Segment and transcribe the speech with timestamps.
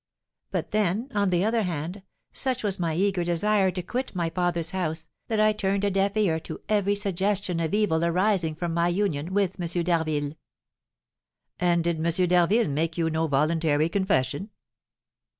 [0.49, 2.01] But then, on the other hand,
[2.33, 6.17] such was my eager desire to quit my father's house, that I turned a deaf
[6.17, 9.83] ear to every suggestion of evil arising from my union with M.
[9.83, 10.33] d'Harville."
[11.59, 12.27] "And did M.
[12.27, 14.49] d'Harville make you no voluntary confession?"